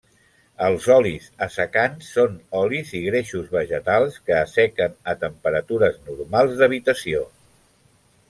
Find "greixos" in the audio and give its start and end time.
3.03-3.51